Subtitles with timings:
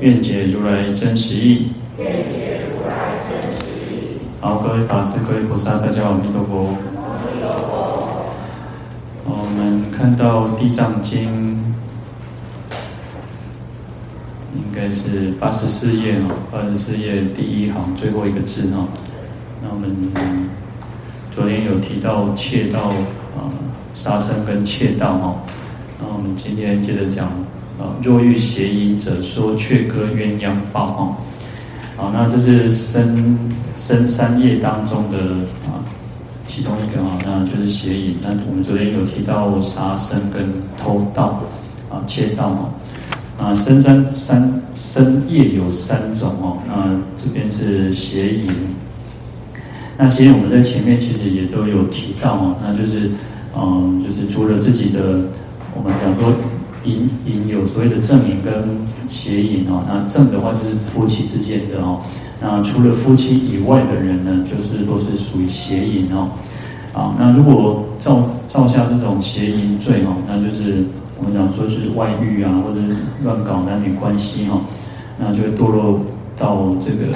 [0.00, 1.72] 愿解如来真实义。
[1.98, 4.16] 愿解如来真实义。
[4.40, 6.68] 好，各位法师、各位菩萨，大家好，阿弥陀佛。
[6.96, 8.32] 阿弥陀佛。
[9.26, 11.20] 我们看到《地藏经》，
[14.54, 18.88] 应该是八十四页哦，八十四页第一行最后一个字哦。
[19.62, 19.94] 那我们
[21.30, 22.88] 昨天有提到窃盗
[23.36, 23.52] 啊，
[23.92, 25.40] 杀生跟窃盗哦。
[26.00, 27.28] 那我们今天接着讲。
[27.80, 31.16] 啊若遇邪淫者，说却歌鸳鸯报哦。
[31.96, 33.38] 好，那这是身
[33.76, 35.18] 身三业当中的
[35.66, 35.80] 啊
[36.46, 38.16] 其中一个啊，那就是邪淫。
[38.22, 41.42] 那我们昨天有提到杀生跟偷盗
[41.90, 42.70] 啊窃盗哦。
[43.38, 46.58] 啊，身三三身业有三种哦。
[46.66, 48.50] 那这边是邪淫。
[49.98, 53.10] 那邪淫我们在前面其实也都有提到哦，那就是
[53.54, 55.00] 嗯，就是除了自己的，
[55.74, 56.32] 我们讲说。
[56.84, 58.52] 淫淫有所谓的正淫跟
[59.06, 62.00] 邪淫哦，那正的话就是夫妻之间的哦，
[62.40, 66.30] 那除了夫妻以外的人呢，就是都是属于邪淫哦。
[66.94, 70.82] 啊，那如果造造下这种邪淫罪哦，那就是
[71.18, 74.58] 我们讲说是外遇啊，或者是乱搞男女关系哈，
[75.18, 76.00] 那就堕落
[76.36, 77.14] 到这个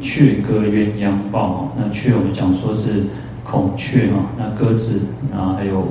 [0.00, 1.68] 雀鸽鸳鸯报哦。
[1.76, 3.04] 那雀我们讲说是
[3.44, 5.00] 孔雀哈，那鸽子
[5.32, 5.86] 啊还有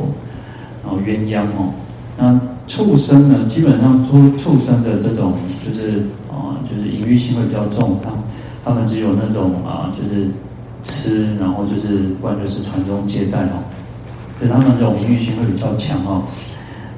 [0.84, 1.72] 然后鸳鸯哦，
[2.18, 2.40] 那。
[2.68, 5.34] 畜生呢，基本上畜畜生的这种
[5.66, 6.00] 就是
[6.30, 8.10] 啊，就是淫欲性会比较重，他
[8.64, 10.28] 他们只有那种啊，就是
[10.82, 13.62] 吃，然后就是不然就是传宗接代哦，
[14.40, 16.24] 所以他们这种淫欲性会比较强哦，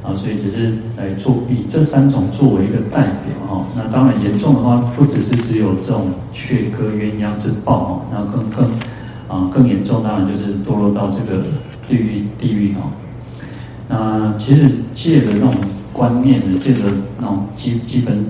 [0.03, 3.65] 啊，所以只是来做以这三种作为一个代表哦。
[3.75, 8.65] 那当然严重的话，不只是只有这种雀歌鸳鸯之报哦，那更更
[9.27, 11.43] 啊更严重，当然就是堕落到这个
[11.87, 12.87] 地狱地狱哦。
[13.89, 15.53] 那其实戒的那种
[15.93, 16.79] 观念呢，戒的
[17.17, 18.25] 那种基基本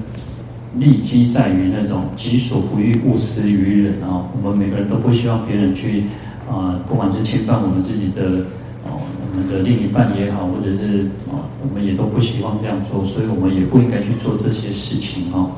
[0.78, 4.24] 利基在于那种己所不欲，勿施于人啊。
[4.42, 6.04] 我们每个人都不希望别人去
[6.48, 8.46] 啊，不管是侵犯我们自己的
[8.86, 15.50] 哦，我们的另一半也好，或者是啊，我们也都不希望这样做，所以我们也不应该去做这些事情哦。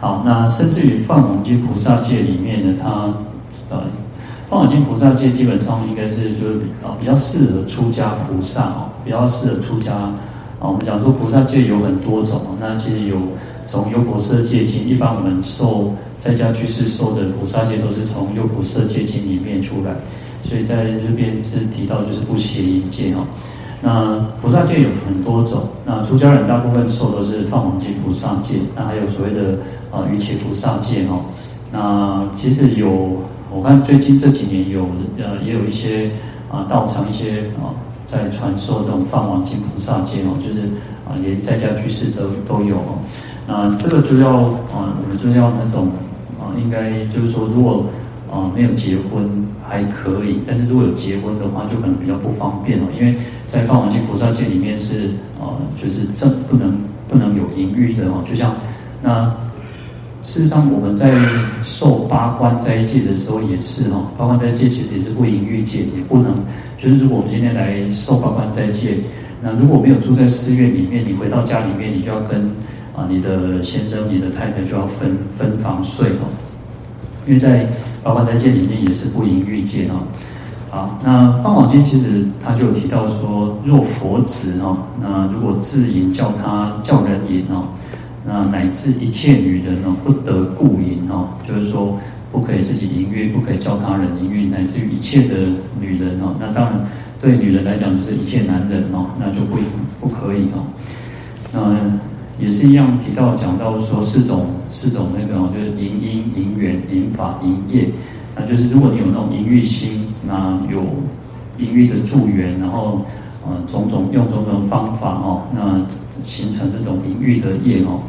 [0.00, 3.14] 好，那甚至于《梵网经》菩萨戒里面呢，他
[3.70, 3.78] 呃。
[4.50, 10.12] 《梵网经》菩萨戒基本上应该是就是啊比较适合出家菩萨哦，比较适合出家啊。
[10.58, 13.16] 我们讲说菩萨戒有很多种，那其实有
[13.68, 19.94] 从优婆塞戒经，一般我们受在家居士受的菩萨戒都是从优婆塞戒经里面出来，
[20.42, 23.24] 所以在这边是提到就是不邪淫戒哦。
[23.80, 29.60] 那菩萨戒有很多种，那出家人大部分受的是《梵网经》菩萨戒，那还有所谓的
[29.92, 31.22] 啊瑜伽菩萨戒哦。
[31.70, 33.16] 那其实有。
[33.52, 34.86] 我看最近这几年有
[35.18, 36.08] 呃也有一些
[36.50, 37.74] 啊道场一些啊
[38.06, 40.68] 在传授这种放网金菩萨戒哦，就是
[41.04, 42.98] 啊连在家居士都都有哦。
[43.48, 44.38] 那这个就要
[44.72, 45.88] 啊我们就要那种
[46.38, 47.86] 啊应该就是说如果
[48.30, 53.16] 啊没有结婚还可以，但是如果有结婚的话就可能比较不方便哦，因为
[53.48, 56.78] 在放网金菩萨戒里面是啊就是正不能
[57.08, 58.54] 不能有淫欲的哦，就像
[59.02, 59.34] 那。
[60.22, 61.10] 事实上，我们在
[61.62, 66.34] 受八关斋戒的时候也是哦，八关斋戒其实也是不淫欲戒，也不能。
[66.76, 68.96] 就是如果我们今天来受八关斋戒，
[69.42, 72.42] 那如果没有住在寺院里面，你回到家里面，你就要跟
[72.94, 76.28] 啊你的先生、你的太太就要分分房睡哦。
[77.26, 77.66] 因为在
[78.02, 80.04] 八关斋戒里面也是不淫欲戒哦。
[80.68, 87.64] 好，那《梵网经》其实他就有提到说，若佛子哦，那如果自淫叫他叫人淫哦。
[88.22, 91.98] 那乃至一切女人哦，不得故淫哦，就是说
[92.30, 95.36] 不可以自己淫欲，不可以教他人淫欲，乃至于一切的
[95.80, 96.36] 女人哦。
[96.38, 96.80] 那当然
[97.20, 99.56] 对女人来讲，就是一切男人哦，那就不
[99.98, 100.66] 不可以哦。
[101.50, 101.74] 那
[102.38, 107.88] 也是一样提到讲到说四种四种那个哦，就是淫因、淫缘、淫法、淫业。
[108.36, 110.82] 那就是如果你有那种淫欲心，那有
[111.56, 113.00] 淫欲的助缘，然后
[113.46, 115.80] 呃种种用种种方法哦，那。
[116.24, 118.00] 形成这种淫欲的业哦，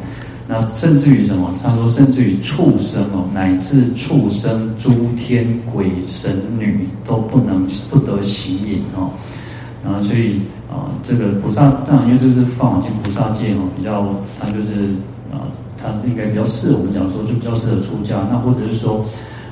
[0.46, 1.52] 那甚至于什么？
[1.62, 9.10] 他说，甚至于畜生哦，乃至畜生、诸天、鬼神、女都不能不得行淫哦。
[9.84, 14.94] 然后所以啊，这个菩萨当然因为这是《梵网经》菩萨戒哦，比较他就是
[15.32, 18.26] 啊，他应该比较适合我们讲说，就比较适合出家。
[18.30, 19.04] 那或者是说，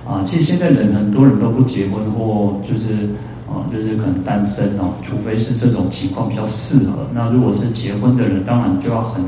[0.07, 3.09] 啊，其实现在人很多人都不结婚，或就是
[3.51, 7.07] 啊，就是可能单身哦，除非是这种情况比较适合。
[7.13, 9.23] 那如果是结婚的人，当然就要很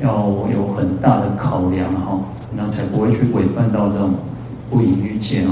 [0.00, 2.20] 要有很大的考量哈，
[2.54, 4.14] 那才不会去违反到这种
[4.70, 5.50] 不淫欲戒啊。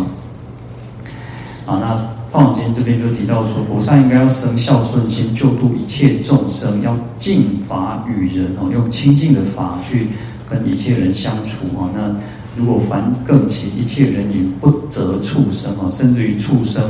[1.66, 2.20] 啊，那。
[2.30, 10.06] 放经这边就提到说，菩萨应该要生孝顺心，救度一切众生，要净法与人哦，用清净的法去
[10.48, 11.90] 跟一切人相处哦。
[11.92, 12.14] 那
[12.56, 16.80] 如果凡更起一切人与不择畜生哦，甚至于畜生，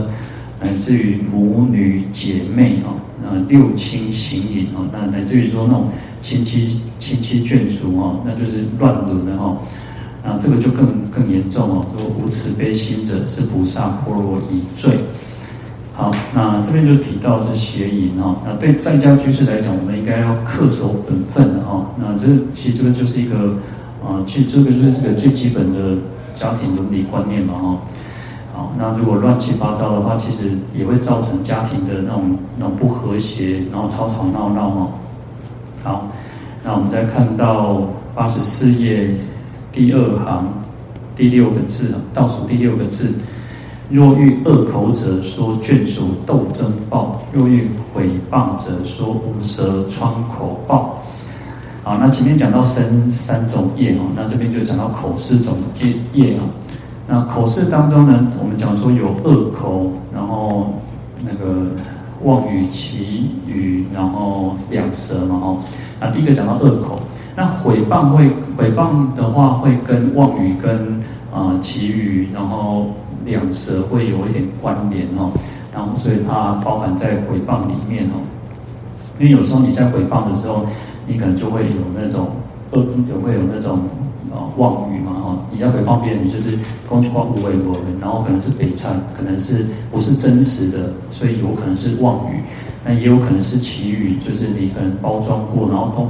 [0.60, 5.88] 乃至于母女姐妹哦，那六亲行淫哦，那乃至于说那种
[6.20, 9.56] 亲戚亲戚眷属哦，那就是乱伦的哈。
[10.22, 14.98] 那这个就更更严重哦，说无慈悲心者，是菩萨波罗夷罪。
[15.94, 18.36] 好，那这边就提到是邪淫哦。
[18.44, 21.86] 那对在家居士来讲，我们应该要恪守本分的哦。
[21.98, 23.56] 那这其实这个就是一个
[24.04, 25.96] 啊，其实这个就是这个最基本的
[26.34, 27.80] 家庭伦理观念嘛哈。
[28.52, 34.88] 好，那如果乱七八糟的话，其实也会造成家庭的那种那种不和谐，然后吵吵闹闹哈。
[35.84, 36.08] 好，
[36.64, 37.80] 那我们再看到
[38.14, 39.08] 八十四页
[39.72, 40.46] 第二行
[41.14, 43.12] 第六个字，倒数第六个字。
[43.88, 51.02] 若遇恶口者说眷属斗争报，若遇毁谤者说无舌疮口报。
[51.82, 56.42] 好，那前面讲到三三种业哦，那这边就讲到口四种业业啊。
[57.10, 60.72] 那口四当中呢，我们讲说有恶口，然后
[61.24, 61.66] 那个
[62.22, 65.58] 妄语、綺语，然后两舌嘛哦。
[65.98, 67.00] 那第一个讲到恶口，
[67.34, 71.00] 那毁谤会毁谤的话，会跟妄语跟
[71.34, 72.86] 啊綺语，然后。
[73.26, 75.30] 两舌会有一点关联哦，
[75.74, 78.16] 然后所以它包含在诽谤里面哦。
[79.18, 80.64] 因为有时候你在诽谤的时候，
[81.06, 82.28] 你可能就会有那种
[82.70, 82.78] 恶，
[83.10, 83.80] 有会有那种
[84.32, 85.19] 啊妄语嘛
[85.60, 86.58] 要诽谤别人，你就是
[86.88, 92.40] 攻击光无为我人，然后可能是北参，可能是不是真实的，所以有可能是妄语，
[92.84, 96.02] 那也有可能是奇语，就是你可能包装过，然后都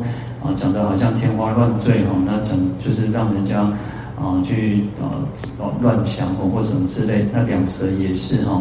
[0.49, 3.71] 啊讲的好像天花乱坠哈，那讲就是让人家。
[4.23, 5.17] 啊，去啊
[5.81, 8.61] 乱想或或什么之类，那两舌也是哈，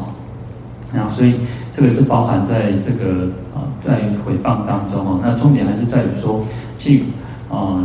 [0.94, 1.34] 那所以
[1.70, 5.20] 这个是包含在这个啊在回谤当中哈。
[5.22, 6.42] 那重点还是在于说，
[6.78, 7.04] 即
[7.52, 7.84] 啊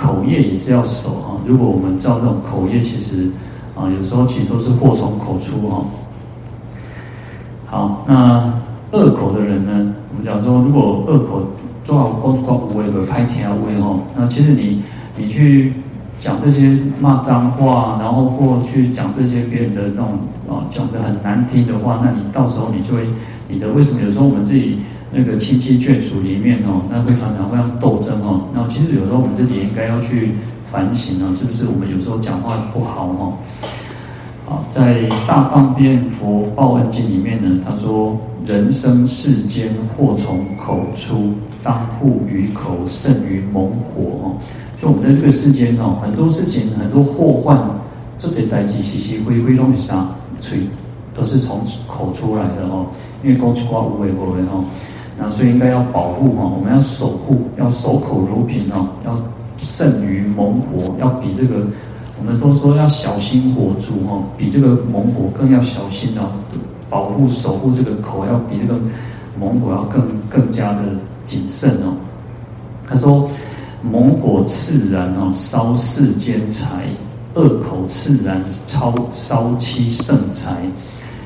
[0.00, 1.36] 口业也是要守哈。
[1.44, 3.30] 如果我们照这种口业，其实
[3.76, 5.84] 啊有时候其实都是祸从口出哈。
[7.66, 8.50] 好，那
[8.92, 11.42] 恶口的人呢，我们讲说，如果恶口
[11.84, 14.82] 做好公公无为的拍天啊威哈，那其实你
[15.16, 15.74] 你去。
[16.20, 23.08] 讲这些骂脏话，然后或去讲这些别人的那种啊讲的很难听的话，那你到时候你就会
[23.48, 24.80] 你的为什么有时候我们自己
[25.12, 28.42] 那个亲戚眷属里面哦，那会常常会要斗争哦。
[28.54, 30.32] 那其实有时候我们自己应该要去
[30.70, 33.34] 反省啊，是不是我们有时候讲话不好哦？
[34.46, 38.16] 好，在《大方便佛报恩经》里面呢，他说
[38.46, 41.32] ：“人生世间祸从口出，
[41.62, 44.36] 当护于口胜于猛火哦。”
[44.80, 47.60] 就我们在这个世间哦，很多事情很多祸患，
[48.18, 50.58] 这些代际，熙熙灰灰东西上吹，
[51.14, 52.86] 都是从口出来的哦。
[53.22, 54.64] 因为公瓜无为不为哦，
[55.20, 59.16] 那所以应该要保护哦，我们要守护，要守口如瓶哦，要
[59.58, 61.66] 胜于猛火，要比这个
[62.18, 66.32] 我们都说要小心火烛哦，比这个猛火更要小心哦，
[66.88, 68.80] 保护守护这个口，要比这个
[69.38, 70.82] 猛火要更更加的
[71.24, 71.94] 谨慎哦。
[72.86, 73.28] 他说。
[73.82, 76.66] 猛火炽然哦，烧世间财；
[77.32, 80.54] 恶口炽然，超烧妻圣财。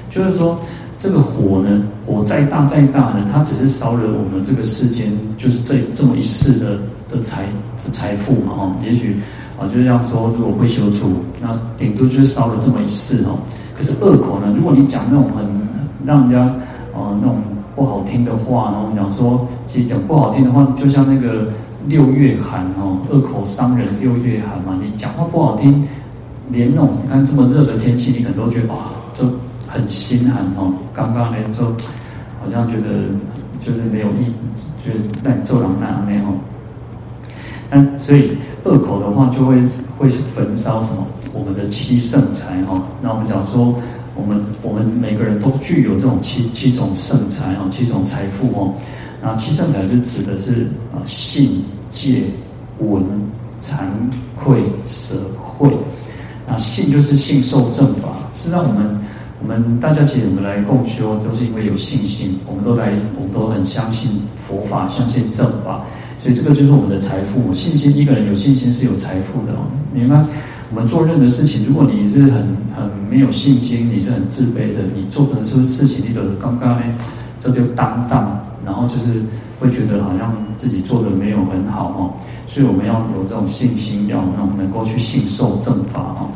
[0.09, 0.57] 就是说，
[1.05, 6.79] 这个火呢，火再大再大呢，它只是烧了我们这个世间，就是这这么一世的
[7.11, 7.45] 的财
[7.93, 8.77] 财富嘛哈。
[8.83, 9.17] 也许
[9.61, 11.11] 啊，就是要说，如果会修出，
[11.43, 13.37] 那顶多就是烧了这么一世哦。
[13.77, 15.45] 可是恶口呢，如果你讲那种很
[16.07, 16.41] 让人家
[16.99, 17.37] 啊那种
[17.77, 21.53] 不好听的话，然后讲说，其实讲不好听的话，就像那个。
[21.87, 23.87] 六月寒哦，恶口伤人。
[24.01, 25.87] 六月寒嘛，你讲话不好听，
[26.49, 28.77] 连那种你看这么热的天气，你可能都觉得哇，
[29.13, 29.27] 就
[29.75, 30.73] 很心寒哦。
[30.95, 33.11] 刚刚呢，就好像觉得
[33.61, 34.33] 就是没有意，
[34.83, 36.25] 觉得那做人那没有。
[37.71, 39.61] 那所以恶口的话，就会
[39.99, 42.81] 会是焚烧什么我们的七圣财哦。
[43.03, 43.75] 那我们讲说，
[44.15, 48.75] 我们我们每个人都具有这种七七种圣财哦，七种财富哦。
[49.21, 51.65] 那七圣财是指的是啊信。
[51.95, 52.25] 戒、
[52.81, 53.05] 闻、
[53.61, 53.85] 惭
[54.35, 55.71] 愧、舍、慧。
[56.45, 58.99] 那信就是信受正法，是让我们
[59.45, 64.11] 我们大家其实我们来共修，都是因为有信心，我们都来，我们都很相信
[64.49, 65.83] 佛法，相信正法，
[66.19, 67.53] 所以这个就是我们的财富。
[67.53, 69.67] 信心，一个人有信心是有财富的哦。
[69.93, 70.25] 明白？
[70.71, 76.87] 我们做任何事情，如果你是很很没有信心，你是很自卑的，你做的事事情，你都刚刚呢，
[77.39, 79.21] 这就当当，然后就是
[79.61, 82.17] 会觉得好像自己做的没有很好哦。
[82.47, 86.33] 所以我们要有这种信心，要能能够去信受正法哦。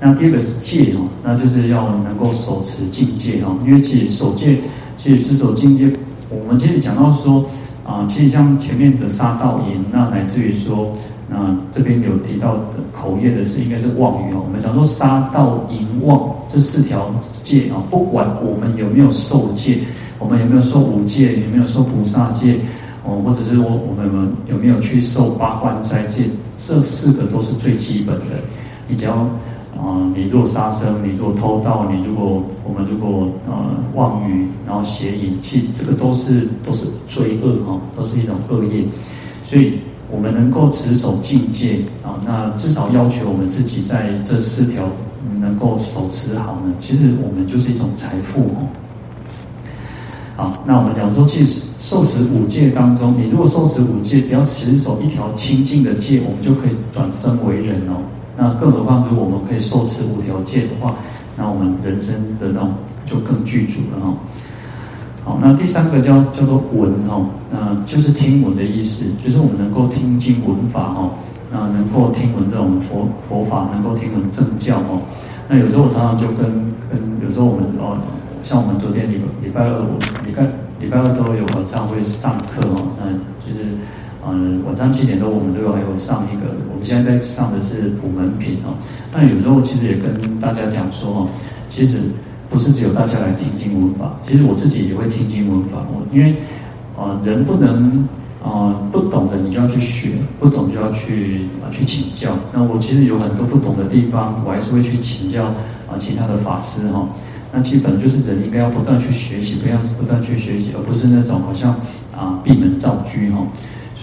[0.00, 4.58] 那第二个是戒哦，那就是要能够手持境界哦，因为戒守戒，
[4.96, 5.90] 戒持守境界，
[6.30, 7.44] 我们其实讲到说
[7.84, 10.92] 啊，其实像前面的杀盗淫，那乃至于说。
[11.28, 14.40] 那这边有提到的口业的是应该是妄语哦。
[14.46, 17.12] 我们讲说杀盗淫妄这四条
[17.42, 19.78] 戒啊，不管我们有没有受戒，
[20.20, 22.54] 我们有没有受五戒，有没有受菩萨戒
[23.02, 26.22] 哦，或者是我我们有没有去受八关斋戒，
[26.56, 28.38] 这四个都是最基本的。
[28.86, 29.28] 你只要
[29.76, 33.54] 啊，你若杀生，你若偷盗，你如果我们如果呃
[33.94, 38.84] 妄语，然后邪淫，其这个都是都是罪恶哈，都是一种恶业，
[39.42, 39.78] 所以。
[40.08, 44.84] 我们能够持守境界啊，那至少要求我们自己在这四条
[45.40, 46.72] 能够守持好呢。
[46.78, 48.70] 其实我们就是一种财富哦。
[50.36, 57.98] 好，那我们讲说，其实受持五戒当中，你如果受持五戒，只要持守一条清净的戒，我们就可以转生为人哦。
[58.36, 60.94] 那更何况，如果我们可以受持无条件的话，
[61.36, 62.74] 那我们人生的那种
[63.04, 64.14] 就更具足了哦。
[65.24, 71.10] 好，那第三个叫叫做闻哦，那就是听闻的意思，就是我们能够听经闻法哦，
[71.50, 75.02] 那能够听闻这种佛佛法，能够听闻正教哦。
[75.48, 76.46] 那有时候我常常就跟
[76.90, 77.98] 跟有时候我们哦，
[78.42, 80.42] 像我们昨天礼礼拜二，我礼拜
[80.78, 83.10] 礼拜二都有晚上会上课哦，那
[83.42, 83.64] 就是
[84.28, 88.74] 嗯晚上七点多我们都有还有上一个，我们现在在上的是普门品哦。
[89.12, 91.28] 那有时候其实也跟大家讲说哦，
[91.68, 92.00] 其实。
[92.48, 95.84] 不是只有大家来听经闻法，其实我自己也会听经闻法。
[95.90, 96.32] 我因为
[96.96, 98.08] 啊、人不能
[98.40, 102.38] 啊、不懂的你就要去学，不懂就要去啊去请教。
[102.54, 105.46] 那我其实有很多不懂的地方，我还是会去请教
[105.88, 107.08] 啊其他的法师哈。
[107.52, 111.74] 那基本就是人应该要不断去学习，不要不断去学习，而不是那种好像
[112.16, 113.44] 啊闭门造车哈。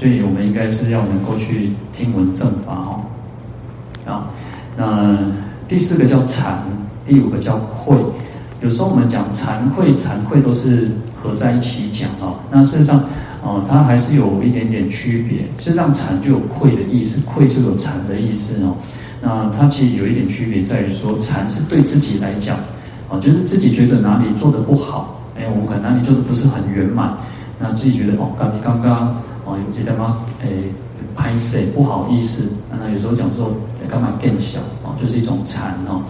[0.04, 3.06] 所以我们应该是要能够去听闻正法哈。
[4.06, 4.28] 啊，
[4.76, 5.18] 那
[5.66, 6.56] 第四个叫惭，
[7.06, 7.96] 第五个叫愧。
[8.60, 12.36] 有时候我们讲惭愧，惭愧都是合在一起讲哦。
[12.52, 13.02] 那事实上，
[13.42, 15.38] 哦，它还是有一点点区别。
[15.58, 18.76] 事实上，惭就有愧的意思，愧就有惭的意思哦。
[19.22, 22.58] 那它其实有一点区别在于说，惭是对自己来讲，
[23.08, 27.16] 哦，就是自己觉得哪里做得不好，哎，我们可能哪里做得不是很圆满，
[27.58, 30.20] 那自己觉得哦，刚你刚刚哦，有记得吗？
[30.44, 30.50] 诶，
[31.16, 32.50] 拍谢不好意思。
[32.72, 33.52] 那有时候讲说，
[33.90, 35.58] 干嘛更小哦，就是一种惭
[35.88, 36.02] 哦。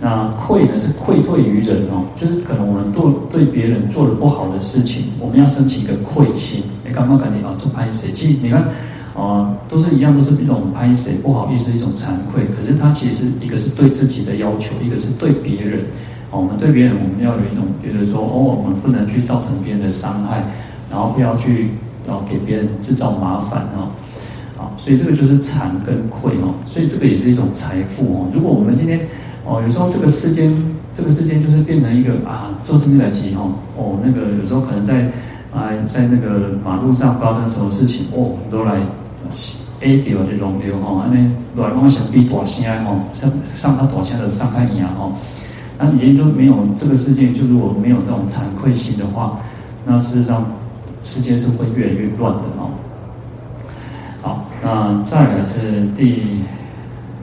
[0.00, 6.62] 那愧呢，是愧对于人哦，就是可能我们对对别人做了不好的事情，我们要升起一个愧心。
[6.86, 8.62] 你刚刚感觉啊，做拍谢，其实你看，
[9.16, 12.46] 啊，都是一样，都是一种拍谢，不好意思，一种惭愧。
[12.56, 15.80] 可是它其实一个是对自己的要求，一个是对别人。
[16.30, 20.44] 哦，我们对别人，我们要有一种觉得说，哦，我们不能去造成别人的伤害，
[20.90, 21.70] 然后不要去
[22.08, 23.88] 哦给别人制造麻烦哦。
[24.58, 28.26] 啊，所以这个就是惭跟愧哦，所以这个也是一种财富哦。
[28.34, 28.98] 如果我们今天
[29.44, 30.52] 哦，有时候这个世间，
[30.92, 33.52] 这个世间就是变成一个啊，做生意来急哦。
[33.76, 35.08] 哦，那个有时候可能在
[35.54, 38.80] 啊，在那个马路上发生什么事情，哦，都来
[39.80, 45.12] A 掉就弄掉哦，安尼来往想比大声哦，上上他大声的上看一样哦。
[45.78, 49.38] 那你就没有这个世界，就如果没有这种惭愧心的话，
[49.86, 50.44] 那事实上
[51.04, 52.70] 世界是会越来越乱的哦。
[54.22, 56.22] 好，那再来是第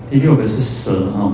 [0.10, 1.34] 第六个是舍哦。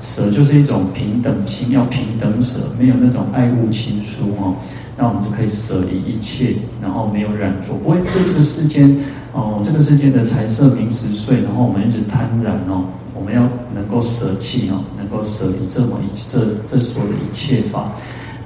[0.00, 4.56] 舍就是一种平等心，要平等舍，没有那种爱物亲疏哦，
[4.96, 8.96] 那我们就可以舍离一切，然后没有染着，不会对这个世间
[9.34, 12.82] 哦，这个世间的财色名食睡，然后我们一直贪染哦，
[13.14, 13.42] 我们要
[13.74, 17.92] 能够舍弃哦，能够舍离这么一这这所有的一切法，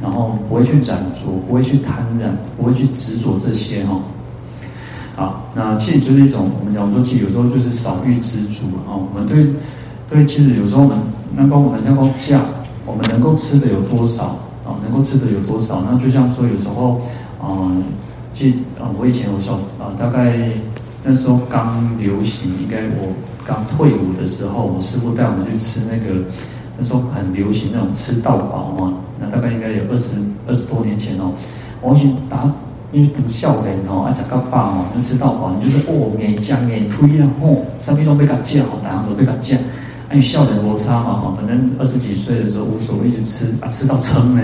[0.04, 4.02] 然后不会去染着，不会去贪染，不会去执着这些哦。
[5.16, 9.46] 好，那其实就是一种我们讲说，其实有时候就是少欲知足啊，我们对
[10.10, 10.98] 对，其实有时候我们。
[11.36, 12.40] 那光我们像光价，
[12.86, 14.26] 我们能够吃的有多少
[14.64, 14.78] 啊？
[14.80, 15.82] 能够吃的有多少？
[15.82, 17.00] 那就像说有时候，
[17.42, 17.82] 嗯，
[18.32, 20.38] 记啊，我以前我小啊，大概
[21.02, 23.12] 那时候刚流行，应该我
[23.44, 26.22] 刚退伍的时候，我师父带我们去吃那个，
[26.78, 28.94] 那时候很流行那种吃到饱嘛。
[29.24, 31.32] 那大概应该有二十二十多年前哦，
[31.80, 32.52] 我去打，
[32.92, 39.56] 因为不笑人哦，爱吃个饱哦，那吃到饱，你就是哦，硬酱硬推啊，哦，上面都被他夹，好大样都被他夹。
[40.10, 44.42] 因为笑点摩擦嘛，哈，反正二十几岁的时候无所谓，一直吃啊，吃到撑呢，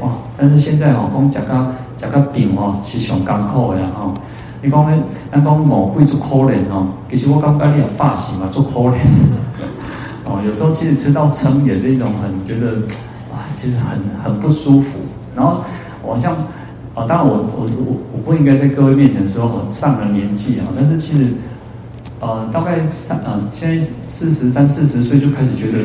[0.00, 0.10] 哇！
[0.36, 4.12] 但是现在哦，光讲个讲个顶哦，是上刚好呀，哈。
[4.60, 5.00] 你讲咧，
[5.30, 8.94] 咱讲某贵族可怜哦，其实我感觉你也霸气嘛，做可怜。
[10.26, 12.78] 哦，有时候其实吃到撑也是一种很觉得
[13.17, 13.17] 啊，
[13.58, 14.98] 其实很很不舒服。
[15.34, 15.64] 然后
[16.02, 16.34] 我好像
[16.94, 21.26] 啊，当然我我我我不应该在各位面前说我上了年纪啊，但是其实
[22.20, 25.78] 呃，大概三啊，现在四十三四十岁就开始觉得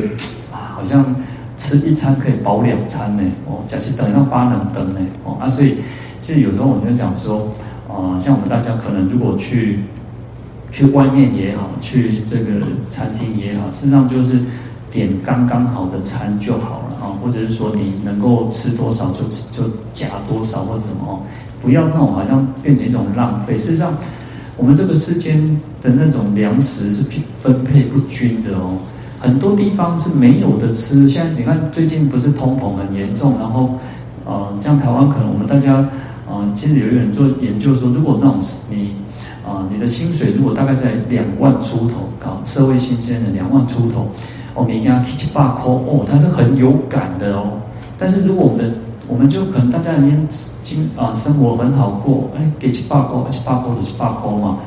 [0.52, 1.14] 啊，好像
[1.56, 3.22] 吃一餐可以饱两餐呢。
[3.46, 5.00] 哦，假期等一到八能等呢。
[5.24, 5.78] 哦啊，所以
[6.20, 7.50] 其实有时候我就讲说。
[7.86, 9.84] 啊，像我们大家可能如果去
[10.72, 14.40] 去外面也好，去这个餐厅也好，事实上就是
[14.90, 16.83] 点刚刚好的餐就好
[17.22, 21.20] 或者是说你能够吃多少就吃就夹多少或者什么哦，
[21.60, 23.56] 不要那种好像变成一种浪费。
[23.56, 23.92] 事实上，
[24.56, 25.38] 我们这个世间
[25.80, 27.04] 的那种粮食是
[27.42, 28.78] 分配不均的哦，
[29.20, 31.08] 很多地方是没有的吃。
[31.08, 33.78] 现在你看最近不是通膨很严重，然后
[34.24, 35.88] 呃，像台湾可能我们大家。
[36.26, 38.94] 呃，其实有一个人做研究说，如果那种你
[39.46, 44.08] 啊，你的薪水如果大概在两万出头，啊社会新鲜的两万出头，
[44.54, 47.44] 我们应该七八块哦，他是很有感的哦。
[47.98, 48.74] 但是如果我们的
[49.06, 50.26] 我们就可能大家已经
[50.62, 54.58] 经啊生活很好过，哎，给七八块，七八块就七八块嘛。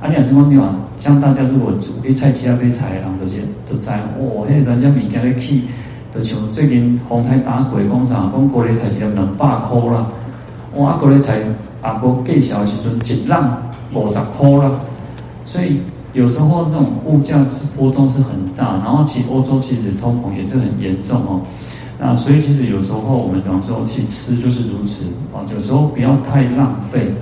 [0.00, 0.74] 啊，你讲什么地方？
[0.98, 5.62] 像大家如果煮给菜鸡啊，给菜郎这些都在哦，那人家物件咧起，
[6.14, 10.06] 就像最近丰台打鬼工厂，讲过来菜鸡要两百块啦。
[10.74, 11.38] 我阿哥咧才
[11.80, 13.38] 阿哥介绍的时阵，一人
[13.94, 14.70] 五十块啦。
[15.44, 15.80] 所以
[16.16, 21.42] 有时候那种物价是波动是很大，然后其实欧洲其实通膨也是很严重哦。
[21.98, 25.44] 那所以其实有时候我们讲说，其实吃就是如此啊。
[25.54, 27.12] 有时候不要太浪费，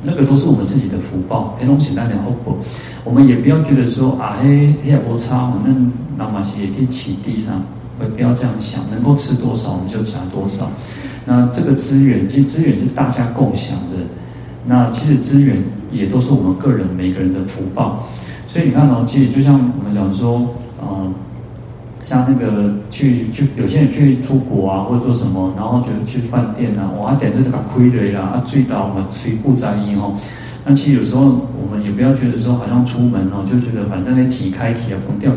[0.00, 1.56] 那个都是我们自己的福报。
[1.58, 2.56] 黑龙简单点后果，
[3.02, 7.60] 我们也不要觉得说啊，嘿，黑也不差，反正那马西也可以起地上，
[7.98, 10.70] 不要这样想，能够吃多少我们就夹多少。
[11.24, 13.98] 那这个资源，其实资源是大家共享的。
[14.64, 15.56] 那其实资源
[15.90, 18.06] 也都是我们个人每个人的福报。
[18.56, 20.48] 所以你看哦，其实就像我们讲说，
[20.80, 21.12] 嗯、
[22.02, 30.16] 像那个去去有些人去出国啊，或者做什么，然后就去饭店啊，哇，点这个亏了呀，啊，醉倒嘛，水不沾衣哦。
[30.64, 35.30] 那其实有时候我们也不要觉得说，好像出门哦，就觉得反正那几开起啊，崩掉，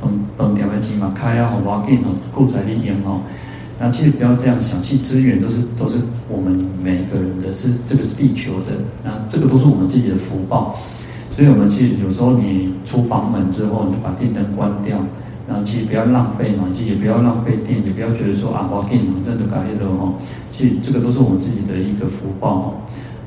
[0.00, 1.80] 崩崩掉的几嘛开啊，好不好？
[1.86, 3.20] 给哦，够在里面哦。
[3.78, 10.74] 那其实不要这样想，其实资源都是都是我们每一个人的，是这个是地球的，那这个都是我们自己的福报。
[11.34, 14.98] 所以，我们其实有时候你出房门之后，你就把电灯关掉，
[15.48, 20.14] 然后其实不要浪费嘛，其实也不要浪费电，也不要觉得说啊，我给你们真的感觉的哦。
[20.52, 22.74] 其实这个都是我们自己的一个福报哦。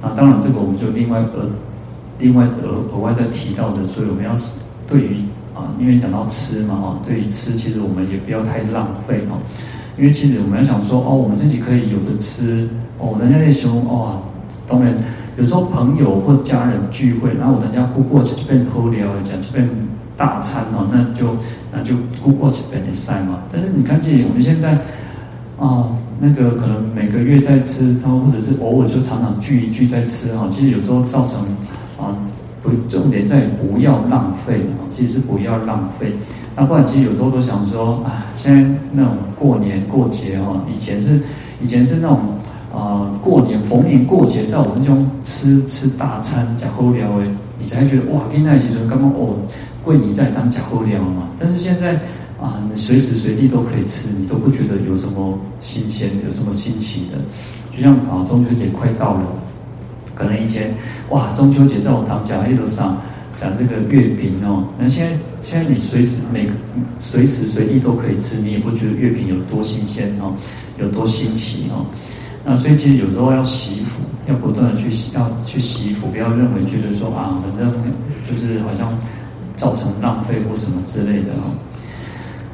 [0.01, 1.49] 那当然，这个我们就另外额
[2.19, 4.31] 另外额额外再提到的，所以我们要
[4.87, 5.17] 对于
[5.53, 9.35] 啊，因为讲到吃嘛哈，对于吃，其实我们也不要太浪费哦。
[9.97, 14.21] 因为其实我们要想说哦，我们自己可以有的吃哦，人家那时候哦，
[14.65, 14.93] 当然
[15.37, 19.69] 有时候朋友或家人聚会，然后我人家顾过这边偷聊讲这边
[20.17, 21.37] 大餐哦，那就
[21.71, 23.39] 那就顾过这边的菜嘛。
[23.51, 24.77] 但是你看，这我们现在
[25.59, 31.39] 啊、那个可能每个月在吃，然后或者是偶尔就常常聚一聚在吃哈，其实有时候造成
[31.99, 32.13] 啊，
[32.61, 36.13] 不重点在不要浪费啊，其实是不要浪费。
[36.55, 41.19] 那不然，其实有时候都想说，啊，现在那种过年过节哈，以前是
[41.61, 42.19] 以前是那种
[42.77, 47.25] 啊、呃，过年逢年过节，在我们这种吃吃大餐假好料诶，
[47.59, 49.35] 你才觉得哇，跟那些人刚刚哦，
[49.83, 51.29] 过年在当假好料嘛。
[51.39, 51.95] 但是现在
[52.39, 57.17] 啊，你随时随地都可以吃，你都不觉得有什么新鲜，有什么新奇的。
[57.75, 59.25] 就像啊，中秋节快到了，
[60.13, 60.71] 可能以前
[61.09, 62.95] 哇，中秋节在我堂家一路上。
[63.39, 66.49] 讲这个月饼哦，那现在现在你随时每
[66.97, 70.33] 随时随地都可以吃，你也不觉得月饼有多新鲜哦，
[70.79, 71.85] 有多新奇哦。
[72.49, 77.69] 那所以其实有时候要惜福，要不断的去要去惜福，不要认为觉得说啊，反正
[78.25, 78.97] 就是好像
[79.57, 81.51] 造成浪费或什么之类的哦。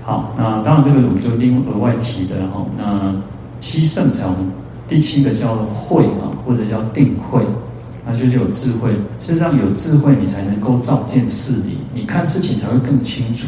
[0.01, 2.65] 好，那当然这个我们就另额外提的哈。
[2.75, 3.13] 那
[3.59, 4.51] 七圣财，我们
[4.87, 7.45] 第七个叫慧啊，或者叫定慧。
[8.03, 13.47] 那就是有智慧，事实上有智慧，你才能够照见事理，你看事情才会更清楚。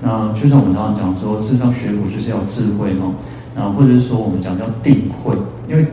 [0.00, 3.12] 那就像我们常常讲说，事实上学佛就是要智慧哦。
[3.54, 5.36] 那或者说我们讲叫定慧，
[5.68, 5.86] 因为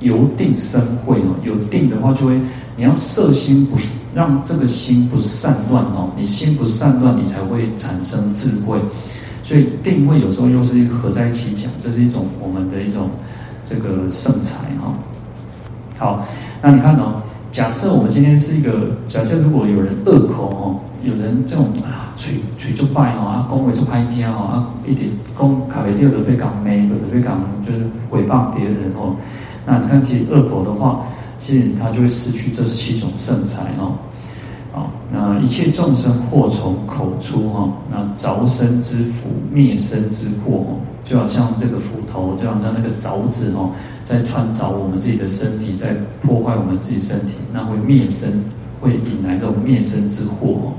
[0.00, 1.34] 由定生慧哦。
[1.44, 2.40] 有定的话，就会
[2.76, 3.76] 你要色心不
[4.14, 6.10] 让这个心不散乱哦。
[6.16, 8.78] 你心不散乱，你才会产生智慧。
[9.42, 13.10] 所以定慧有时候又是合在一起讲，这是一种我们的一种
[13.64, 14.94] 这个圣财哈。
[15.98, 16.26] 好。
[16.62, 24.52] 那你看哦，假设我们今天是一个假设，如果有人恶口哦，有人这种啊，嘴嘴就败哦，啊，恭维就拍天哦，啊，
[24.86, 29.16] 一点恭卡雷蒂被讲没，有的被讲就是诽谤别人哦。
[29.66, 31.02] 那你看，其实恶口的话，
[31.38, 33.94] 其实他就会失去这七种圣财哦。
[34.72, 43.70] 好，那一切众生祸从口出哈，那凿身之斧，灭身之过，就好像这个斧头，就好像那个凿子哦，
[44.04, 48.44] 在穿凿我们自己的身体，在破坏我们自己身体，那会灭身，
[48.80, 50.72] 会引来这种灭身之祸哦。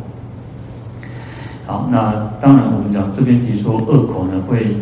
[1.68, 4.78] 好，那当然我们讲这边提说恶口呢，会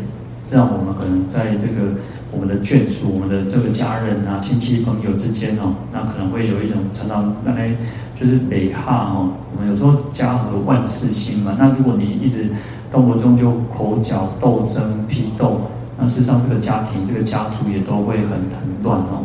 [0.49, 1.93] 这样我们可能在这个
[2.31, 7.75] 我们的眷属、我们的这个家人啊、亲戚朋友之间哦，那可能会有一种常常原来。
[8.19, 11.55] 就是美哈哦，我们有时候家和万事兴嘛。
[11.57, 12.49] 那如果你一直
[12.91, 15.61] 动不动就口角斗争、批斗，
[15.97, 19.23] 那事实上这个家庭、这个家族也都会很很乱哦。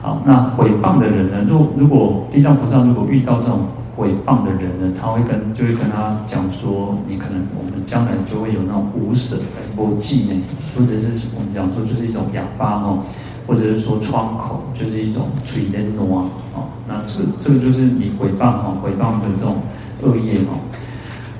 [0.00, 1.38] 好，那毁谤的人呢？
[1.48, 9.36] 如如果地藏菩萨如果遇到这种毁谤的人呢，他会跟就会跟他讲说，你可能我们将来就会有那种无舌
[9.76, 10.42] 无忌呢，
[10.76, 12.98] 或者是我们讲说就是一种哑巴哦。
[13.46, 16.20] 或者是说窗口，就是一种嘴的挪
[16.54, 19.56] 啊，那这这个就是你毁谤哈，毁谤的这种
[20.00, 20.56] 恶业哦。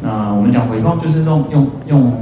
[0.03, 2.12] 那我们讲诽谤就是用用用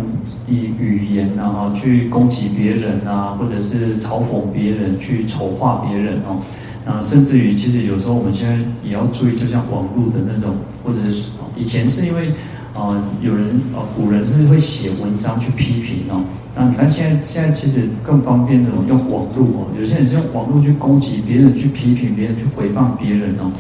[0.47, 6.39] 以语言然后去攻击别人啊，或者是嘲讽别人，去丑化别人哦。
[6.85, 12.29] 啊甚至于，其实有时候我们现在也要注意，就像网络的那种，或者是以前是因为
[12.75, 16.23] 啊有人啊古人是会写文章去批评哦。
[16.55, 19.67] 那你看，现在现在其实更方便，怎么用网络哦？
[19.79, 23.51] 有些人是用网络去攻击别人，去批评别人，去诽谤别人哦。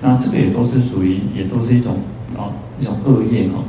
[0.00, 1.96] 那这个也都是属于，也都是一种
[2.36, 2.46] 啊
[2.78, 3.64] 一种恶业哦。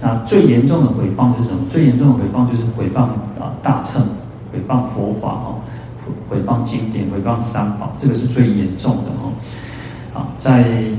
[0.00, 1.60] 那最严重的诽谤是什么？
[1.70, 3.02] 最严重的诽谤就是诽谤
[3.40, 4.02] 啊大乘，
[4.52, 5.62] 诽谤佛法哦，
[6.30, 9.32] 诽谤经典，诽谤三宝，这个是最严重的哦。
[10.12, 10.64] 好，在《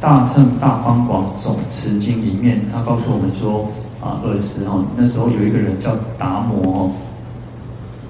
[0.00, 3.68] 大乘大方广总持经》里面，他告诉我们说。
[4.00, 6.90] 啊，尔时哦，那时候有一个人叫达摩哦，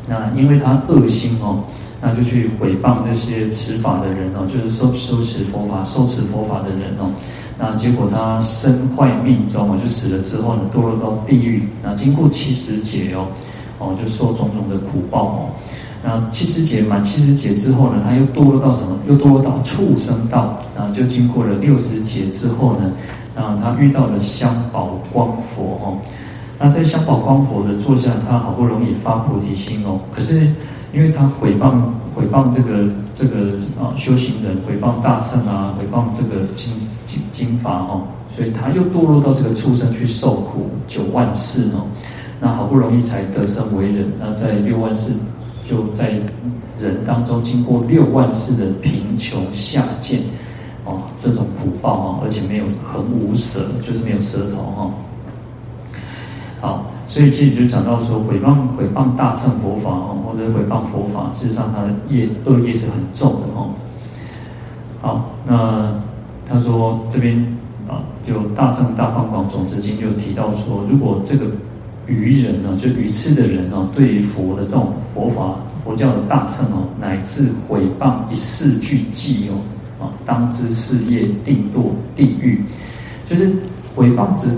[0.07, 1.65] 那因为他恶心哦，
[1.99, 7.09] 那就去诽谤这些持法的人哦，就是受修持佛法、受持佛法的人哦，
[7.59, 13.27] 那结果他身坏命终哦，就死了之后呢，堕落到地狱，那经过七十劫哦，
[13.79, 15.49] 哦，就受种种的苦报哦，
[16.03, 18.99] 那七十劫满七十劫之后呢，他又堕落到什么？
[19.09, 22.93] 又堕落到畜生道，然后就经过了六十劫之后呢。
[23.39, 25.97] 啊，他遇到了香宝光佛哦，
[26.59, 30.41] 那在香宝光佛的座下，他好不容易发菩提心哦，可是
[30.93, 31.81] 因为他毁谤
[32.17, 36.73] 毁谤这个这个啊修行人，毁谤大乘啊，毁谤这个经
[37.07, 38.03] 经经法哦，
[38.37, 41.87] 所以他又堕落到这个畜生去受苦九万世哦，
[42.41, 45.13] 那好不容易才得生为人，那在六万世
[45.69, 46.13] 就在
[46.79, 50.21] 人当中经过六万世的贫穷下贱。
[50.85, 54.91] 哦，这种苦报哦，而且没有很无舌，就是没有舌头哈。
[56.63, 63.69] 好，所以其实就讲到说，诽谤诽谤大乘佛法哦，或者诽谤佛法，事实上它的业恶业是很重的哦。
[65.03, 65.93] 好，那
[66.47, 67.37] 他说这边
[67.87, 71.45] 啊，就《大乘大方广总之经》就提到说，如果这个
[72.09, 79.61] 愚人呢，就愚痴的人呢，对于佛的这种佛法、佛教的大乘哦，乃至毁谤一事俱记哦。
[80.01, 82.63] 啊，当知事业定堕地狱，
[83.29, 83.53] 就是
[83.97, 84.49] 毁谤只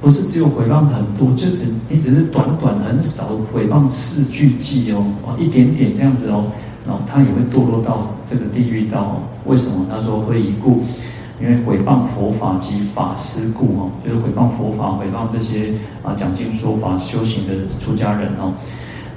[0.00, 6.44] 不是只有诽谤很多，就只你只是短短很少毁谤四句偈哦，啊一点点这样子哦，
[6.86, 9.22] 然后他也会堕落到这个地狱道哦。
[9.46, 9.84] 为什么？
[9.90, 10.84] 他说会以故？
[11.40, 15.72] 因为毁谤佛法及法师故哦，就是毁谤佛法，毁谤这些
[16.02, 18.52] 啊讲经说法修行的出家人哦，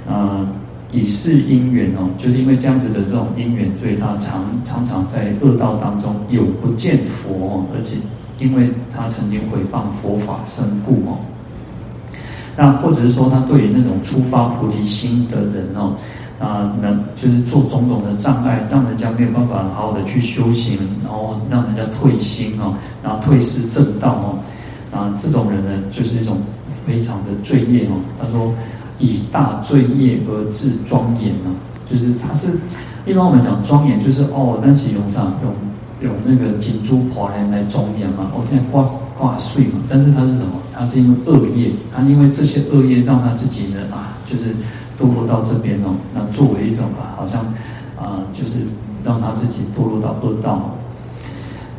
[0.08, 0.48] 嗯。
[0.92, 7.94] 以是因缘哦，就是因为这样子的这种因缘，所以他常常常在恶道当中有不见佛哦，而且
[8.40, 11.18] 因为他曾经毁谤佛法身故哦，
[12.56, 15.94] 那或者是说他对于那种初发菩提心的人哦，
[16.40, 22.74] 啊，能就是做种种的障碍，让人家没有办法好好的去修行，然后让人家退心哦，
[23.04, 26.38] 然后退失正道哦，啊，这种人呢，就是一种
[26.84, 28.52] 非常的罪业哦，他说。
[29.02, 31.50] 以大罪业而自庄严呢，
[31.90, 32.48] 就是他是
[33.06, 35.50] 一般我们讲庄严，就是哦，但是用上用
[36.02, 38.82] 用那个金珠华莲来庄严嘛，哦，现在挂
[39.18, 40.52] 挂税嘛，但是他是什么？
[40.74, 44.54] 他是因为恶业，他因为这些恶业让他自己呢啊，就是
[45.00, 47.40] 堕落到这边哦，那作为一种啊，好像
[47.96, 48.58] 啊，就是
[49.02, 50.70] 让他自己堕落到恶道。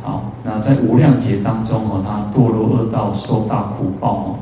[0.02, 4.34] 好，那在无量劫当中哦，他堕落恶道，受大苦报哦。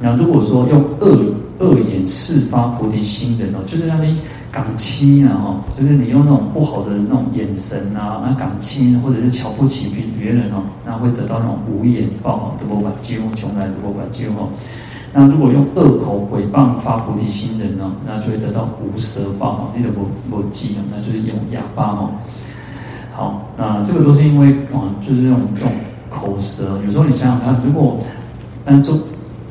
[0.00, 4.14] 那如果说用恶恶言示发菩提心的哦，就是那些
[4.52, 14.48] 港欺啊哈，就是你用那种不好的那种眼神啊，那港欺或者是瞧不起别别人哦，那会得到那种无眼报，德波把救，从来德波把救哦。
[15.12, 22.10] 那如果用恶口诽谤发菩提心人呢，那就会得到无舌报啊，那个无无记啊，那就是用哑巴哦。
[23.14, 25.72] 好，那这个都是因为啊，就是这种这种
[26.10, 26.78] 口舌。
[26.84, 27.98] 有时候你想想看，如果
[28.64, 28.96] 但做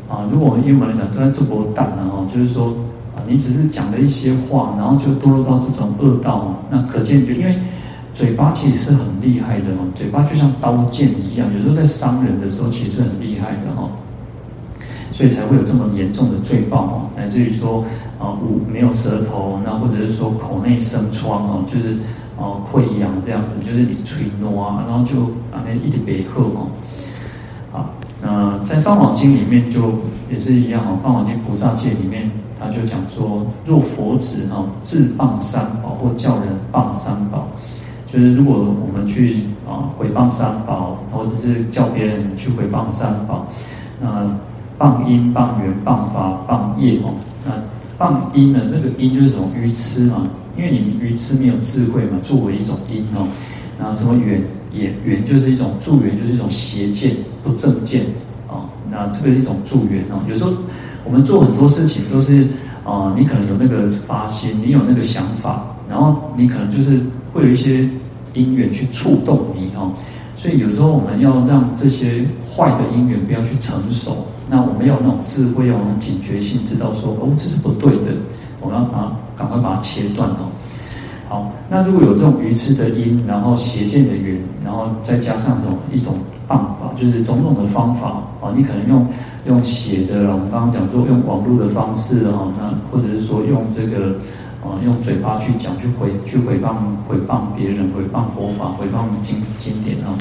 [0.07, 2.67] 啊，如果英文来讲，都在做不当的哦，就是说
[3.15, 7.57] 啊，你只是讲了一些话，然后就堕落到这种恶道嘛，那可见就因为
[8.13, 13.89] 嘴巴其实是很厉害的哦，嘴巴就像刀剑一样，有时候在伤人的时候其实很厉害的哦。
[15.17, 17.83] 所以才会有这么严重的罪报哦，乃至于说
[18.19, 21.95] 啊，无没有舌头，那或者是说口内生疮哦，就是
[22.37, 26.67] 啊溃疡这样子，就是你吹诺啊，然后就啊那一点别喝哦。
[27.71, 27.89] 好，
[28.21, 29.91] 那在《梵网经》里面就
[30.31, 37.47] 也是一样哦，《梵网经》菩萨戒里面他就讲说，若佛子哈自谤三宝或叫人谤三宝，
[38.05, 43.47] 就是如果我们去啊毁谤三宝，或者是叫别人去毁谤三宝，
[43.99, 44.29] 那。
[44.77, 47.13] 谤因、谤缘、谤法、谤业哦，
[47.45, 47.51] 那
[47.97, 48.61] 谤因呢？
[48.71, 53.27] 那个因就是什么愚痴嘛，因为你们愚痴没有智慧嘛，作为一种因哦。
[53.79, 57.11] 那什么缘也缘就是一种助缘，就是一种邪见、
[57.43, 58.03] 不正见
[58.47, 58.69] 啊。
[58.91, 60.21] 那这个是一种助缘哦。
[60.29, 60.51] 有时候
[61.03, 62.47] 我们做很多事情都是
[62.85, 66.99] 啊，你可能有那个发心，你有那个想法，然后你可能就是
[67.33, 67.87] 会有一些
[68.33, 69.91] 因缘去触动你哦。
[70.35, 74.27] 所以有时候我们要让这些坏的因缘不要去成熟。
[74.49, 78.13] 那我们要有那种智慧，要有那种警觉性，知道说哦，这是不对的，
[78.61, 80.47] 我们要把赶快把它切断哦。
[81.27, 86.15] 好，那如果有这种愚痴的因，然后邪见的缘，然后再加上这种一种
[86.47, 89.05] 办法，就是种种的方法啊，你可能用
[89.45, 94.15] 用写的，我们刚刚讲说用网络的方式啊，那或者是说用这个
[94.63, 100.15] 啊，用嘴巴去讲，去毁去回谤回谤别人，回谤佛法，回谤经经典啊。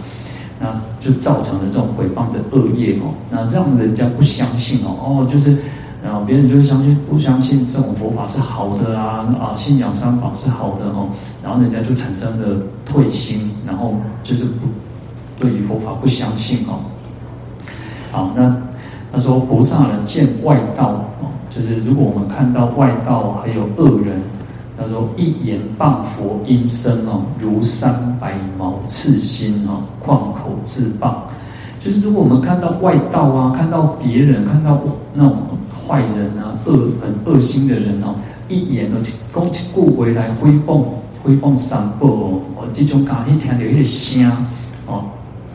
[0.59, 5.57] 那就造成了这种诽谤的恶业哦，那让人家不相信哦，哦，就是，
[6.03, 11.09] 然后别人就会相信，不相信这种佛法是好的啊，啊，信仰三宝是好的哦，
[11.43, 14.67] 然后人家就产生了退心，然后就是不
[15.39, 16.81] 对于佛法不相信哦。
[18.11, 18.57] 好，那
[19.13, 24.21] 他说菩萨呢见外道哦，就是如果我们看到外道还有恶人。
[24.79, 31.15] 他说：“一言谤佛音声哦，如三百毛刺心哦，旷口自谤。
[31.81, 34.79] 就是如果我们看到外道啊，看到别人，看到
[35.15, 35.39] 那种
[35.87, 38.17] 坏人啊，恶很恶心的人哦，
[38.49, 39.01] 一言哦，
[39.33, 40.85] 讲一句回来诽谤
[41.25, 44.31] 诽谤三宝哦，哦，这种刚一听到一个声
[44.87, 45.05] 哦，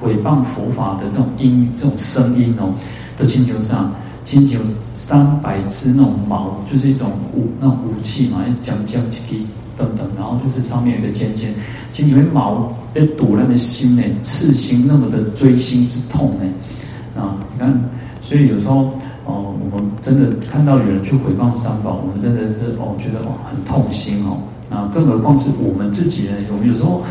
[0.01, 2.73] 诽谤佛法的这种音，这种声音哦，
[3.15, 3.91] 都亲像啥？
[4.23, 4.61] 亲像
[4.93, 11.53] 三百只那种矛，就是一种武那种武器嘛，讲讲起等等，然后就是上面有个尖尖，
[11.91, 17.81] 其实因为矛被堵人的心呢，刺心那么的锥心之痛呢，啊，你看，
[18.21, 18.91] 所以有时候
[19.25, 24.37] 哦，我们真的看到有人去诽谤三宝，我们真的是哦，觉得哦很痛心哦，
[24.69, 26.33] 啊，更何况是我们自己呢？
[26.51, 27.01] 我们有时候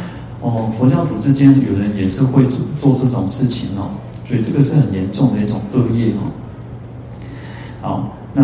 [0.40, 2.46] 哦，佛教徒之间有人也是会
[2.80, 3.90] 做这种事情哦，
[4.28, 6.30] 所以这个是很严重的一种恶业哦。
[7.80, 8.42] 好，那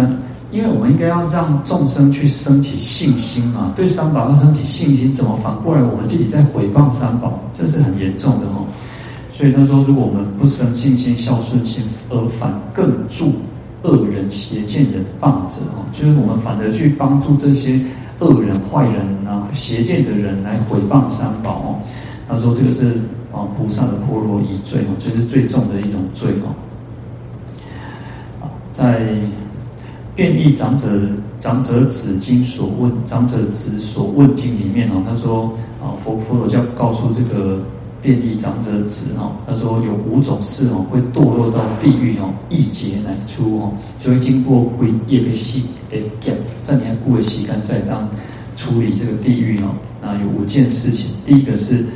[0.51, 8.65] 因为我们应该要让众生去升起信心嘛，对三宝要升起信心，怎么反过来我们自己在毁谤三宝，这是很严重的哦。
[9.31, 13.35] 所以他说，如果我们不生信心、孝顺心，而反更助
[13.83, 17.79] 恶人、邪见人谤者哦，就是我们反而去帮助这些
[18.21, 21.69] 恶人、坏人啊、邪见的人来毁谤三宝哦。
[22.29, 22.93] 他说这个是
[23.31, 26.55] 啊菩萨的破罗夷罪哦，这是最重的一种罪哦。
[28.77, 29.01] 在
[30.15, 30.87] 辩益长者
[31.39, 37.59] 长者子经所问长者子所问经里面哦，他说啊佛佛陀教告诉这个
[38.03, 43.73] 辩益长者子哦，他说有五种事哦会堕落到地狱哦，一劫乃出哦，
[44.05, 48.07] 就会经过鬼业的戏诶讲，在年故的时间在当
[48.57, 49.71] 处理这个地狱哦，
[50.03, 51.87] 那有五件事情，第一个是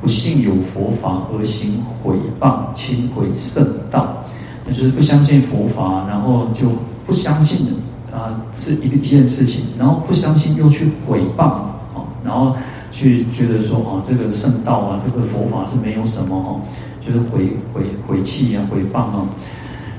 [0.00, 4.24] 不信有佛法而行毁谤轻毁圣道。
[4.72, 6.68] 就是不相信佛法，然后就
[7.06, 7.66] 不相信
[8.12, 12.54] 啊，是一个一件事情，然后不相信又去毁谤啊，然后
[12.90, 16.60] 去觉得说啊，这个圣道啊，这个佛法是没有什么哈，
[17.04, 19.28] 就是毁毁毁弃啊，毁谤啊，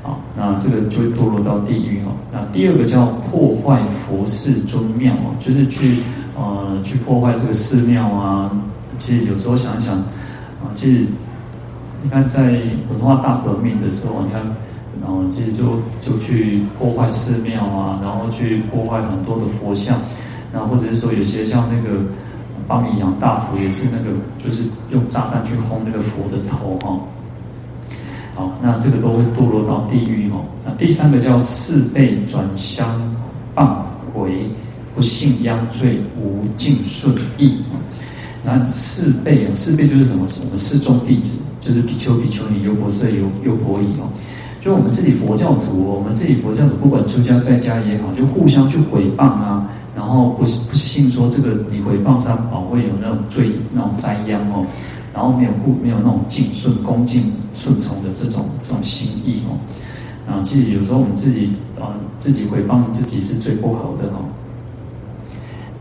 [0.04, 2.12] 啊，那这个就堕落到地狱哦。
[2.32, 6.04] 那第二个叫破坏佛寺尊庙哦，就是去
[6.38, 8.52] 呃去破坏这个寺庙啊。
[8.98, 11.06] 其实有时候想想啊，其实。
[12.02, 12.54] 你看，在
[12.90, 14.42] 文化大革命的时候，你看，
[15.02, 20.00] 然后其实就就去破坏寺庙啊，然后去破坏很多的佛像，
[20.54, 22.00] 然后或者是说有些像那个
[22.68, 27.00] 巴米扬大佛，也是那个就是用炸弹去轰那个佛的头哈。
[28.36, 30.46] 好，那这个都会堕落到地狱哦。
[30.66, 32.88] 那第三个叫四辈转相
[33.54, 33.76] 谤
[34.14, 34.46] 毁，
[34.96, 37.60] 不信殃罪，无尽顺意。
[38.42, 40.26] 那四辈啊，四辈就是什么？
[40.30, 44.10] 什么四众弟子，就是比丘、比丘尼、优婆塞、优优婆夷哦。
[44.62, 54.66] 就我们自己佛教徒，我们自己佛教徒，不管出家在家也好，就互相去诽谤啊，然后不不信说这个你诽谤三宝会有那种罪、那种灾殃哦，
[55.14, 59.56] 然后没有不没有那种敬顺、恭敬顺从的这种这种心意哦。
[60.28, 64.28] 啊，其实有时候我们自己啊，自己诽谤自己是最不好的哦。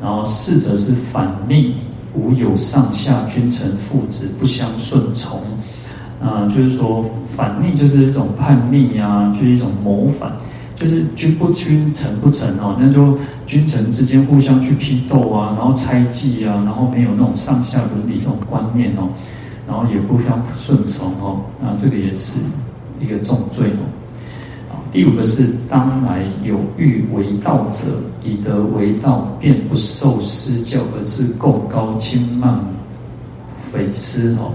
[0.01, 1.75] 然后四则是反逆，
[2.19, 5.41] 无有上下君臣父子不相顺从。
[6.21, 10.33] 啊，就是说反逆就是一种叛逆啊，就是一种谋反，
[10.75, 19.09] 就是君不君，臣不臣哦，那就君臣之间互相去批斗啊，然后猜忌啊，然后没有那种上下伦理这种观念哦，
[19.69, 22.41] 然后也不相顺从哦，啊，这个也是
[23.01, 23.87] 一个重罪哦。
[24.91, 27.85] 第五个是当来有欲为道者，
[28.25, 32.59] 以德为道，便不受师教而自贡高轻慢
[33.57, 34.53] 匪私哦。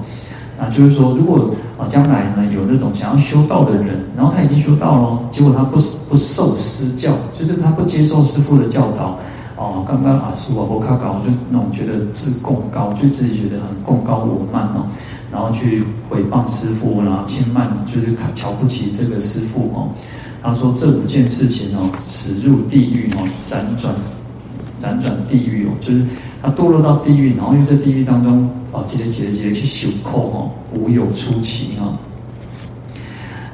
[0.59, 9.17] 啊，就是说，如果啊将来呢有那种想要修道的人，然后他已经修道了，结果他不不受师教，就是他不接受师父的教导，
[9.55, 14.85] 哦，刚刚啊师父我卡搞，就那种觉得自贡高，就自己觉得很贡高我慢哦，
[15.31, 19.89] 然后去诽谤师父，然后轻慢，就是瞧不起这个师父哦。
[20.43, 23.95] 他说这五件事情哦，使入地狱哦，辗转
[24.79, 26.03] 辗转地狱哦，就是
[26.41, 28.49] 他堕落到地狱，然后又在地狱当中。
[28.75, 31.93] 哦，节节节节去受苦哦，无有出期啊。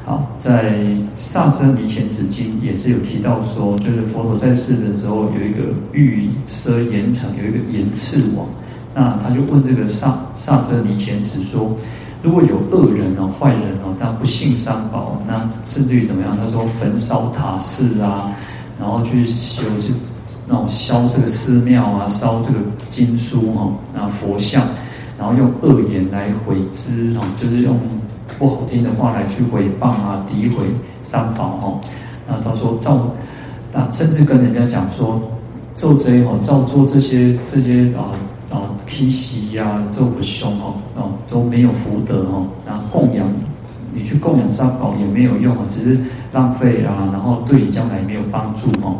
[0.05, 0.75] 好，在
[1.13, 8.47] 《萨遮尼前子经》也是有提到说，就是佛陀在世的时候，有一个玉舍严城，有一个严赤王，
[8.95, 11.75] 那他就问这个萨萨遮尼前子说，
[12.21, 16.37] 如果有恶人哦、坏人哦，他不信三宝，那甚至于怎么样？
[16.37, 18.29] 他说焚烧塔寺啊，
[18.79, 19.93] 然后去修就
[20.47, 24.61] 那种烧这个寺庙啊，烧这个经书哦，那佛像。
[25.17, 27.77] 然后用恶言来毁之哦，就是用
[28.37, 30.63] 不好听的话来去诽谤啊、诋毁
[31.01, 31.81] 三宝哦。
[32.25, 32.97] 那他说造，
[33.73, 35.21] 那甚至跟人家讲说，
[35.75, 38.15] 做贼哦，造作这些这些啊
[38.49, 42.47] 啊批习呀，做不凶哦哦都没有福德哦。
[42.65, 43.27] 然后供养
[43.93, 45.99] 你去供养三宝也没有用啊，只是
[46.31, 48.97] 浪费啊，然后对你将来没有帮助哦。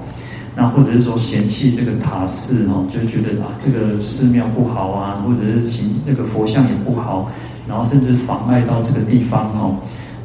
[0.56, 7.30] 那或者是说嫌弃这个塔寺哦，就觉得啊这个寺庙不好啊，或者是行这个佛像也不好，
[7.68, 9.76] 然后甚至妨碍到这个地方哦，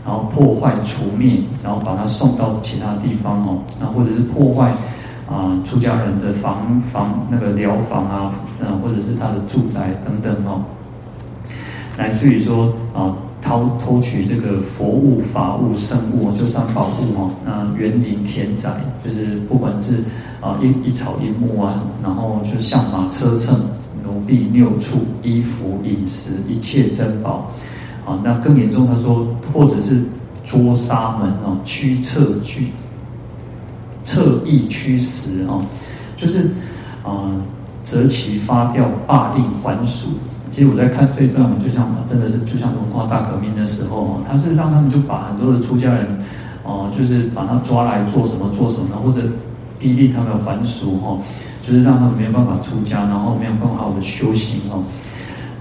[0.05, 4.75] 然后破坏除灭，然后把它送到其他地方哦，那或者是破坏
[5.29, 10.63] 啊出家人的房房那个寮房啊，嗯，或者是他的住宅等等哦，
[11.97, 13.15] 乃至于说啊。
[13.45, 17.31] 偷偷取这个佛物、法物、圣物，就三宝物哦。
[17.45, 18.71] 那园林田宅，
[19.05, 20.03] 就是不管是
[20.41, 23.55] 啊一一草一木啊，然后就象马车乘、
[24.03, 27.53] 奴婢六畜、衣服饮食一切珍宝
[28.07, 28.19] 啊。
[28.25, 30.03] 那更严重，他说或者是
[30.43, 32.69] 捉杀门哦，驱策去
[34.05, 35.61] 侧翼驱使哦，
[36.17, 36.49] 就是
[37.03, 37.35] 啊
[37.83, 40.11] 择其发调，罢令还俗。
[40.51, 46.07] 其实我在看这一段，就像真的是就像文化大革命的时候，他是让他们就把很多的出家人，
[46.63, 49.23] 哦，就是把他抓来做什么做什么，或者
[49.81, 51.19] 逼令他们还俗哈，
[51.67, 54.85] 就是让他们没有办法出家，然后没有办法好的修行哦，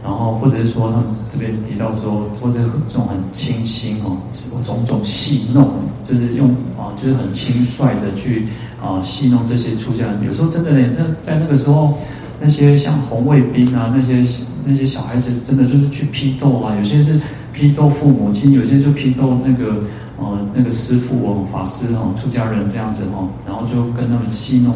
[0.04, 4.16] 然后或者是说他们这边提到说，或者这种很轻心哦，
[4.64, 5.72] 种种戏弄，
[6.08, 8.48] 就是用啊，就是很轻率的去
[8.82, 11.98] 啊戏弄这些出家人，有时候真的呢，那在那个时候。
[12.42, 16.76] 那些像红卫兵啊，那些那些小孩子，真的就是去批斗啊。
[16.76, 17.18] 有些是
[17.54, 19.76] 批斗父母亲，有些就批斗那个
[20.18, 24.76] 呃那个师父哦、法师哦、出家人这样子哦，然后就跟他们戏弄，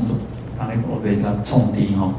[0.57, 2.13] 把那个被他冲低哦。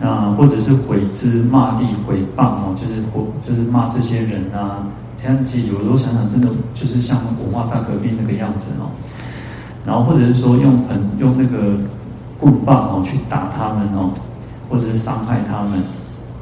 [0.00, 4.88] 那或者是毁之骂詈毁谤哦，就是或就是骂这些人啊。
[5.24, 8.92] 这样子有时候想想，真的就是像文化大革命那个样子哦。
[9.86, 11.78] 然后或者是说用很用那个。
[12.36, 14.10] 棍棒哦，去打他们哦，
[14.68, 15.80] 或者是伤害他们。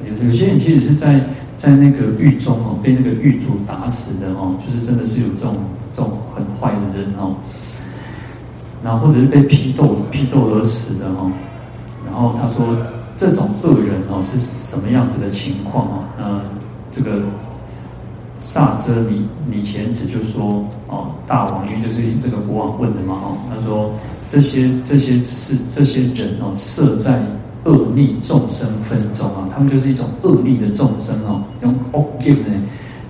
[0.04, 1.20] 有有些人其实是在
[1.56, 5.54] 在那个狱中哦，被那个狱卒打死的哦，就是真的是有这种
[5.92, 7.36] 这种很坏的人哦。
[8.82, 11.30] 然后或者是被批斗批斗而死的哦。
[12.06, 12.76] 然后他说
[13.16, 16.04] 这种恶人哦是什么样子的情况哦？
[16.18, 16.40] 嗯，
[16.90, 17.20] 这个
[18.42, 23.92] 萨遮尼尼前子就说哦，大王，因为就是这个国王问的嘛哦，他说。
[24.28, 27.20] 这些这些是这些人哦，设在
[27.64, 32.62] 恶逆众生分中啊，他们就是一种恶逆的众生哦，用恶业呢，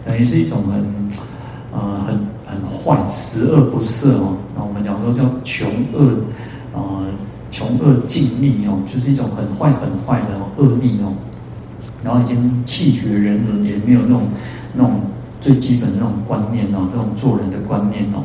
[0.04, 0.84] 等于是一种很
[1.70, 4.36] 呃很很坏，十恶不赦哦。
[4.56, 6.12] 那我们讲说叫穷恶，
[6.72, 7.04] 呃
[7.52, 11.14] 穷恶尽逆哦，就是一种很坏很坏的恶逆哦。
[12.02, 14.22] 然后已经弃绝人伦，也没有那种
[14.74, 15.00] 那种
[15.42, 18.24] 最基本的那种观念哦，这种做人的观念哦。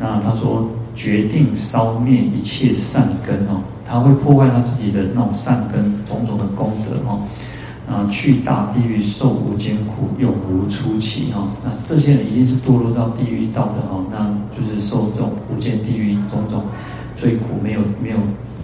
[0.00, 7.20] 那他说决定烧灭一切善根哦，他会破坏他自己的那种善根种种的功德哦。
[7.86, 11.46] 啊，去大地狱受无间苦，永无出期哈。
[11.62, 16.62] 那这些人一定是堕落到地狱道的哈，那就是受这种无间地狱种种
[17.14, 18.16] 最苦，没有没有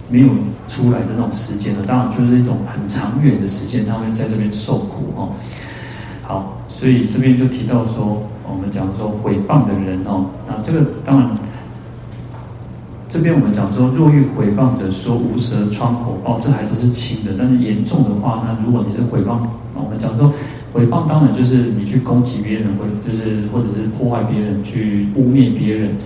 [0.09, 0.27] 没有
[0.67, 5.29] 出来的那种时间的，当然就是一种很长远的时间，他们在这边受苦哈。
[6.31, 11.29] 好，所以这边就提到说，我们讲说毁谤的人哦，那这个当然。
[13.09, 17.33] 这边我们讲说，若遇毁谤者说无舌疮口哦，这还都是轻的。
[17.37, 19.39] 但是严重的话，那如果你是毁谤，
[19.75, 20.31] 我们讲说
[20.71, 25.97] 毁谤，当然就是你去攻击别人，或者就是或者是破坏别人，去污蔑别人。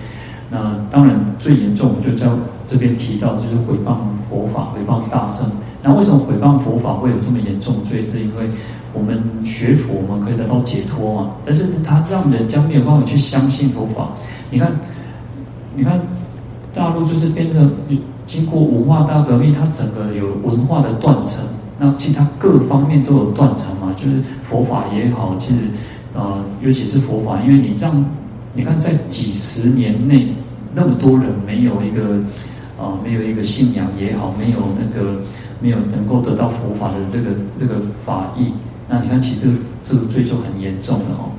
[0.50, 2.26] 那当然最严重，就在
[2.66, 3.94] 这边提到，就是毁谤
[4.28, 5.48] 佛法、毁谤大圣。
[5.84, 8.04] 那为什么毁谤佛法会有这么严重罪？
[8.04, 8.50] 是因为
[8.96, 11.32] 我们学佛，我们可以得到解脱嘛。
[11.44, 14.08] 但是他让人将没有办法去相信佛法。
[14.50, 14.72] 你看，
[15.74, 16.00] 你看。
[16.76, 17.72] 大陆就是变成
[18.26, 21.42] 经过文化大革命，它整个有文化的断层，
[21.78, 25.60] 那其他各方面都有断层嘛，就是佛法也好，其实
[26.12, 28.04] 呃，尤其是佛法，因为你这样，
[28.52, 30.28] 你看在几十年内
[30.74, 32.20] 那么多人没有一个、
[32.78, 35.18] 呃，没有一个信仰也好，没有那个
[35.62, 38.52] 没有能够得到佛法的这个这个法义，
[38.88, 39.50] 那你看其实
[39.82, 41.30] 这个罪就很严重了哦。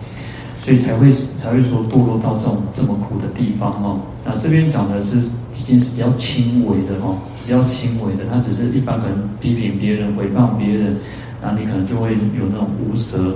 [0.63, 4.01] 所以才会才会说堕落到这种这么苦的地方哦。
[4.25, 8.25] 那这边讲的是已经是比较轻微的哦，比较轻微的。
[8.29, 10.97] 他只是一般可能批评别人、诽谤别人，
[11.41, 13.33] 那你可能就会有那种无舌、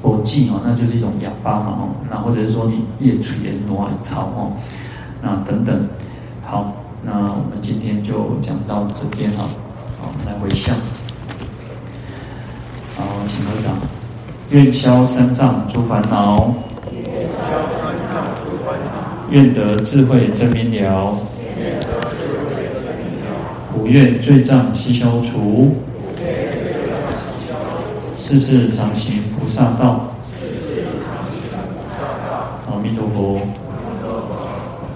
[0.00, 1.88] 不净哦，那就是一种哑巴嘛哦。
[2.08, 4.52] 那或者是说你叶垂也挪草哦，
[5.20, 5.84] 那等等。
[6.44, 9.48] 好，那我们今天就讲到这边哈。
[10.00, 10.76] 好，我们来回向。
[13.26, 13.76] 请合掌。
[14.50, 16.54] 愿消三障诸烦恼，
[19.28, 21.18] 愿得智慧真明了，
[23.72, 25.76] 不愿罪障悉消除，
[28.16, 30.15] 世世常行菩萨道。